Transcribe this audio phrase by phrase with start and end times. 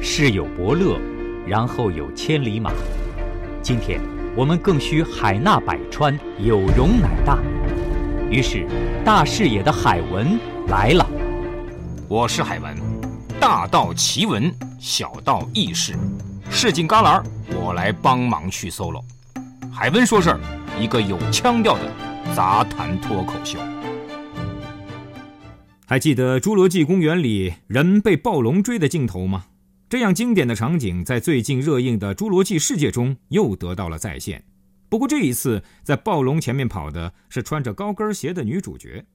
[0.00, 0.98] 世有伯乐，
[1.46, 2.72] 然后有千里马。
[3.60, 4.00] 今天
[4.36, 7.38] 我们更需海纳百川，有容乃大。
[8.30, 8.64] 于是，
[9.04, 10.38] 大视野的海文
[10.68, 11.04] 来了。
[12.08, 12.76] 我是海文，
[13.40, 15.94] 大道奇闻，小道轶事，
[16.48, 17.22] 市井旮旯，
[17.60, 19.02] 我来帮忙去 solo。
[19.72, 20.40] 海文说事儿，
[20.80, 21.90] 一个有腔调的
[22.36, 23.58] 杂谈脱口秀。
[25.86, 29.44] 还记得《侏罗纪公园》里人被暴龙追的镜头吗？
[29.88, 34.44] 这样经典的场景在最近热映的《侏罗纪世界》中又得到了再现。
[34.90, 39.06] 不过这一次，在暴龙前面跑的是穿着高跟鞋的女主角。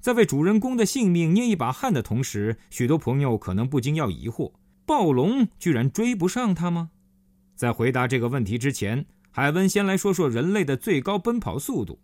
[0.00, 4.52] 在为主人公的性命捏一把汗的同时，许多朋友可能不禁要疑惑：
[4.84, 6.90] 暴龙居然追不上他吗？
[7.54, 12.00] 在回答这个问题之前，海文先来说说人类的最高奔跑速度。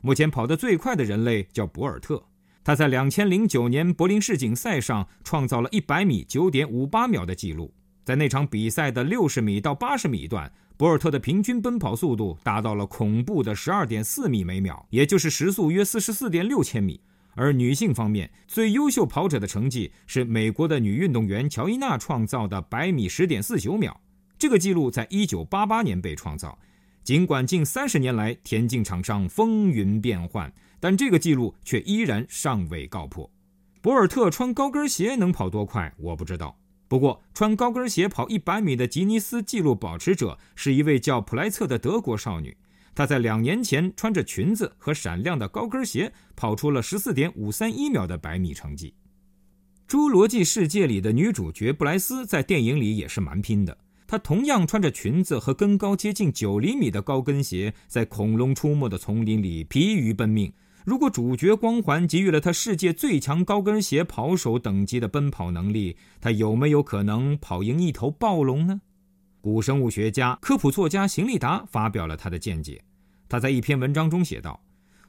[0.00, 2.24] 目前跑得最快的人类叫博尔特。
[2.68, 7.72] 他在两千零九年柏林世锦赛上创造了一百米九点五八秒的纪录。
[8.04, 17.00] 在那场比赛的六十米到八十米段，博尔特的平均奔跑速度达到了恐怖的十二点四米每秒，也就是时速约四十四点六千米。
[17.34, 23.98] 而女性方面，最优秀跑者的成绩是美国的女运动员乔伊娜创造的百米十点四九秒。
[24.38, 26.58] 这个纪录在一九八八年被创造。
[27.02, 30.52] 尽管近三十年来田径场上风云变幻。
[30.80, 33.30] 但这个记录却依然尚未告破。
[33.80, 35.92] 博尔特穿高跟鞋能跑多快？
[35.98, 36.58] 我不知道。
[36.88, 42.56] 不过，穿高跟鞋跑一百米的吉尼斯纪录保持者是一位叫普莱策的德国少女。
[42.94, 48.94] 她在两年前穿着裙子和闪亮的高跟鞋，跑出了十四点五三一秒的百米成绩。
[49.90, 53.78] 《侏罗纪世界》里的女主角布莱斯在电影里也是蛮拼的。
[54.06, 60.52] 她同样穿着裙子和跟高接近九厘米的高跟鞋，在恐龙出没的丛林里疲于奔命。
[60.88, 68.80] 如果主角光环给予了他世界最强高跟鞋跑手等级的奔跑能力，他有没有可能跑赢一头暴龙呢？
[69.42, 72.82] 古生物学家、科普作家邢立达发表了他的见解。
[73.28, 74.58] 他在一篇文章中写道：“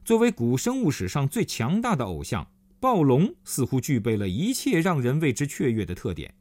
[0.04, 2.46] 作为古生物史上最强大的偶像，
[2.82, 6.34] 暴龙似乎具备了一切让人为之雀跃的特点：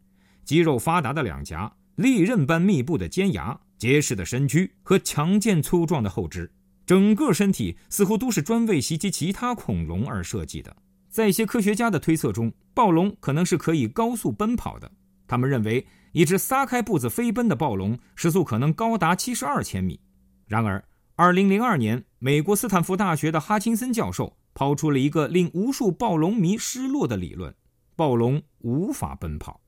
[0.45, 6.51] 肌肉发达的两颊、利刃般密布的尖牙、结实的身躯和强健粗壮的后肢。”
[6.89, 10.75] 整个身体似乎都是专为袭击其他恐龙而设计的。
[11.11, 14.91] 在一些科学家的推测中，暴龙可能是可以高速奔跑的。
[15.27, 20.01] 他们认为，一只撒开步子飞奔的暴龙时速可能高达七十二千米。
[20.47, 20.83] 然而，
[21.15, 27.55] 二零零二年，美国斯坦福大学的哈钦森教授抛出了一个令无数暴龙迷失落的理论：
[27.97, 29.61] 暴龙无法奔跑。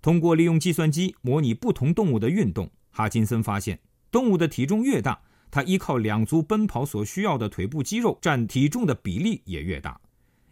[0.00, 3.78] 通过利用计算机模拟不同动物的运动，哈钦森发现，
[4.10, 5.20] 动物的体重越大。
[5.52, 10.00] 它依靠两足奔跑所需要的腿部肌肉占体重的比例也越大。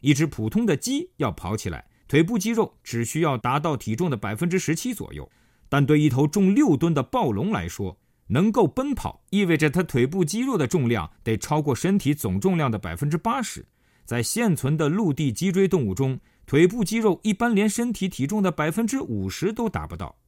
[0.03, 5.29] 一只普通的鸡要跑起来，腿部肌肉只需要达到体重的百分之十七左右。
[5.71, 13.65] 但对一头重六吨的暴龙来说，能够奔跑意味着它腿部肌肉的重量得超过身体总重量的百分之八十。
[14.05, 20.19] 在现存的陆地脊椎动物中，腿部肌肉一般连身体体重的百分之五十都达不到。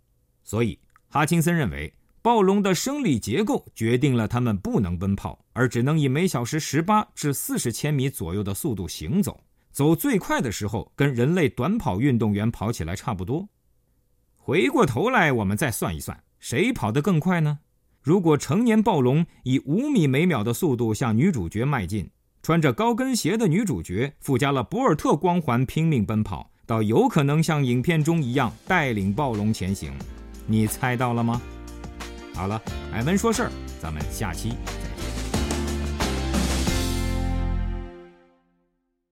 [0.42, 0.78] 所以，
[1.08, 1.92] 哈钦森认为。
[2.22, 9.42] 暴龙的生理结构决定了它们不能奔跑，而只能以每小时十八至四十千米左右的速度行走。
[9.72, 13.48] 走最快的时候，跟人类短跑运动员跑起来差不多。
[14.36, 17.58] 回过头来，我们再算一算，谁跑得更快呢？
[18.00, 22.08] 如果成年暴龙以五米每秒的速度向女主角迈进，
[22.40, 29.92] 穿着高跟鞋的女主角附加了博尔特光环拼命奔跑，倒有可能像影片中一样带领暴龙前行。
[30.46, 31.42] 你猜到了吗？
[32.34, 32.60] 好了，
[32.92, 33.50] 艾文说事儿，
[33.80, 34.54] 咱们下期